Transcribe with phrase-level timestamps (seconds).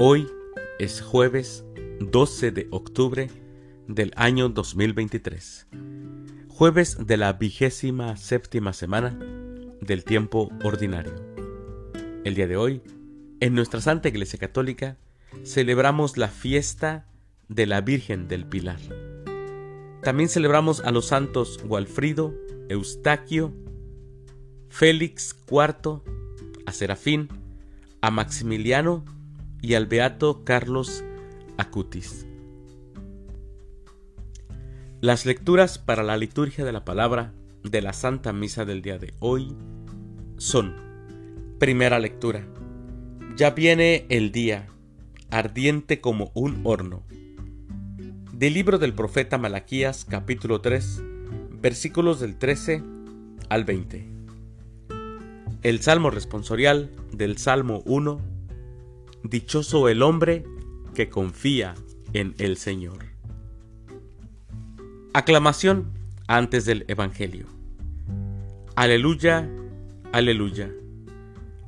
[0.00, 0.28] Hoy
[0.78, 1.64] es jueves
[1.98, 3.28] 12 de octubre
[3.88, 5.66] del año 2023,
[6.46, 9.18] jueves de la vigésima séptima semana
[9.80, 11.14] del tiempo ordinario.
[12.24, 12.80] El día de hoy,
[13.40, 14.98] en nuestra Santa Iglesia Católica,
[15.42, 17.08] celebramos la fiesta
[17.48, 18.78] de la Virgen del Pilar.
[20.04, 22.36] También celebramos a los santos Gualfrido,
[22.68, 23.52] Eustaquio,
[24.68, 26.02] Félix IV,
[26.66, 27.28] a Serafín,
[28.00, 29.17] a Maximiliano
[29.60, 31.04] y al beato Carlos
[31.56, 32.26] Acutis.
[35.00, 39.14] Las lecturas para la liturgia de la palabra de la Santa Misa del día de
[39.20, 39.54] hoy
[40.36, 40.74] son,
[41.58, 42.46] primera lectura,
[43.36, 44.68] ya viene el día,
[45.30, 47.04] ardiente como un horno.
[48.32, 51.02] Del libro del profeta Malaquías capítulo 3,
[51.60, 52.82] versículos del 13
[53.48, 54.08] al 20.
[55.62, 58.37] El Salmo responsorial del Salmo 1
[59.22, 60.44] Dichoso el hombre
[60.94, 61.74] que confía
[62.12, 63.04] en el Señor.
[65.12, 65.92] Aclamación
[66.26, 67.46] antes del Evangelio.
[68.76, 69.48] Aleluya,
[70.12, 70.70] aleluya.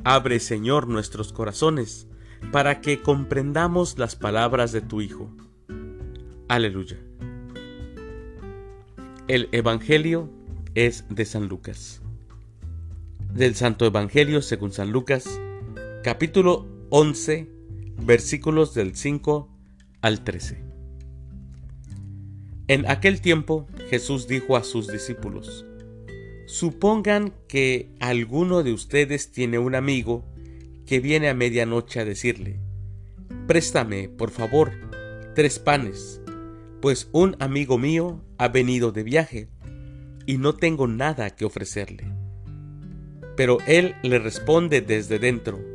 [0.04, 2.06] Abre Señor nuestros corazones
[2.52, 5.30] para que comprendamos las palabras de tu Hijo.
[6.48, 6.98] Aleluya.
[9.28, 10.30] El Evangelio
[10.74, 12.00] es de San Lucas.
[13.32, 15.40] Del Santo Evangelio según San Lucas,
[16.02, 17.48] capítulo 11,
[18.02, 19.48] versículos del 5
[20.00, 20.64] al 13.
[22.66, 25.64] En aquel tiempo Jesús dijo a sus discípulos,
[26.46, 30.24] Supongan que alguno de ustedes tiene un amigo
[30.84, 32.58] que viene a medianoche a decirle,
[33.46, 34.72] Préstame, por favor,
[35.36, 36.20] tres panes,
[36.82, 39.48] pues un amigo mío ha venido de viaje
[40.26, 42.12] y no tengo nada que ofrecerle.
[43.36, 45.69] Pero él le responde desde dentro,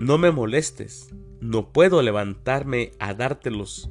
[0.00, 1.10] no me molestes,
[1.42, 3.90] no puedo levantarme a dártelos,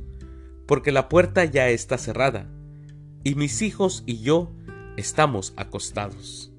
[0.65, 2.49] porque la puerta ya está cerrada,
[3.23, 4.51] y mis hijos y yo
[4.97, 6.51] estamos acostados.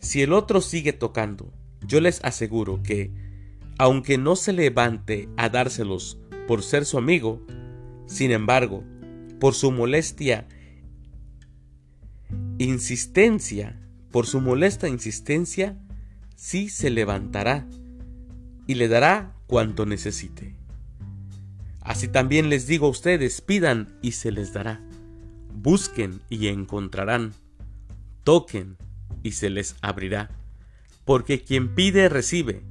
[0.00, 1.52] Si el otro sigue tocando,
[1.86, 3.12] yo les aseguro que,
[3.78, 6.18] aunque no se levante a dárselos
[6.48, 7.46] por ser su amigo,
[8.06, 8.82] sin embargo,
[9.38, 10.48] por su molestia,
[12.58, 15.78] insistencia, por su molesta insistencia,
[16.34, 17.68] sí se levantará
[18.70, 20.54] y le dará cuanto necesite.
[21.80, 24.80] Así también les digo a ustedes, pidan y se les dará.
[25.52, 27.32] Busquen y encontrarán.
[28.22, 28.76] Toquen
[29.24, 30.30] y se les abrirá.
[31.04, 32.62] Porque quien pide recibe,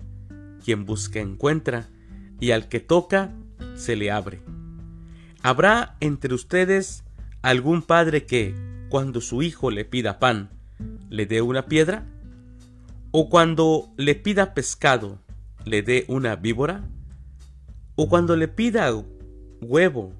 [0.63, 1.89] quien busca encuentra,
[2.39, 3.33] y al que toca
[3.75, 4.39] se le abre.
[5.43, 7.03] ¿Habrá entre ustedes
[7.41, 8.55] algún padre que,
[8.87, 10.49] cuando su hijo le pida pan,
[11.09, 12.05] le dé una piedra?
[13.11, 15.19] ¿O cuando le pida pescado,
[15.65, 16.89] le dé una víbora?
[17.95, 18.91] ¿O cuando le pida
[19.61, 20.13] huevo,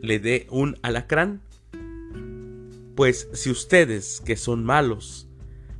[0.00, 1.42] le dé un alacrán?
[2.96, 5.28] Pues si ustedes, que son malos,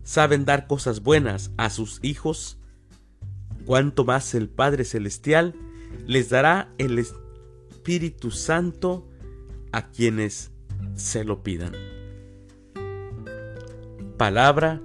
[0.02, 2.58] saben dar cosas buenas a sus hijos,
[3.66, 5.54] cuánto más el Padre Celestial
[6.06, 9.08] les dará el Espíritu Santo
[9.72, 10.50] a quienes
[10.94, 11.72] se lo pidan.
[14.16, 14.80] Palabra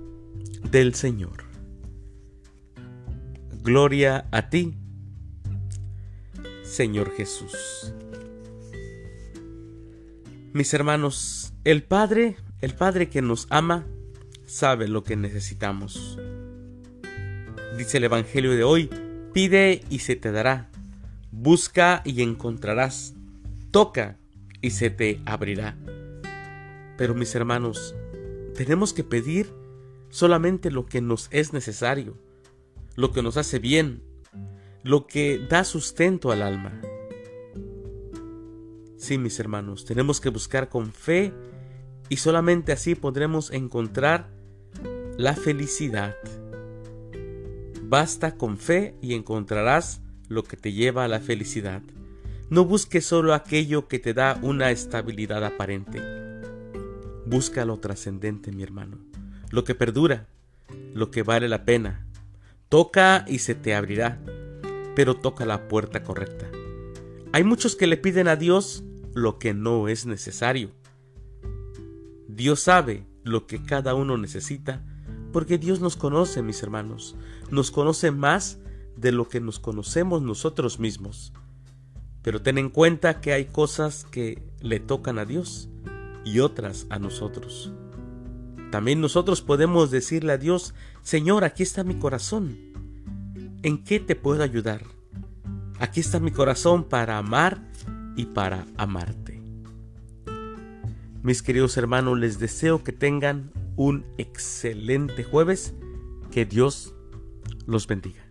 [0.71, 1.44] del Señor.
[3.65, 4.75] Gloria a ti,
[6.61, 7.91] Señor Jesús.
[10.53, 13.87] Mis hermanos, el Padre, el Padre que nos ama,
[14.45, 16.19] sabe lo que necesitamos.
[17.75, 18.87] Dice el Evangelio de hoy,
[19.33, 20.69] pide y se te dará,
[21.31, 23.15] busca y encontrarás,
[23.71, 24.19] toca
[24.61, 25.75] y se te abrirá.
[26.99, 27.95] Pero mis hermanos,
[28.53, 29.51] tenemos que pedir
[30.11, 32.23] solamente lo que nos es necesario
[32.95, 34.03] lo que nos hace bien,
[34.83, 36.81] lo que da sustento al alma.
[38.97, 41.33] Sí, mis hermanos, tenemos que buscar con fe
[42.09, 44.29] y solamente así podremos encontrar
[45.17, 46.15] la felicidad.
[47.83, 51.81] Basta con fe y encontrarás lo que te lleva a la felicidad.
[52.49, 56.01] No busques solo aquello que te da una estabilidad aparente.
[57.25, 58.99] Busca lo trascendente, mi hermano,
[59.49, 60.27] lo que perdura,
[60.93, 62.04] lo que vale la pena,
[62.75, 64.19] Toca y se te abrirá,
[64.97, 66.45] pero toca la puerta correcta.
[67.31, 68.83] Hay muchos que le piden a Dios
[69.13, 70.71] lo que no es necesario.
[72.27, 74.83] Dios sabe lo que cada uno necesita,
[75.31, 77.15] porque Dios nos conoce, mis hermanos,
[77.49, 78.59] nos conoce más
[78.97, 81.31] de lo que nos conocemos nosotros mismos.
[82.23, 85.69] Pero ten en cuenta que hay cosas que le tocan a Dios
[86.25, 87.71] y otras a nosotros.
[88.75, 92.57] También nosotros podemos decirle a Dios, Señor, aquí está mi corazón.
[93.63, 94.83] ¿En qué te puedo ayudar?
[95.79, 97.61] Aquí está mi corazón para amar
[98.17, 99.41] y para amarte.
[101.23, 105.73] Mis queridos hermanos, les deseo que tengan un excelente jueves.
[106.29, 106.93] Que Dios
[107.67, 108.24] los bendiga.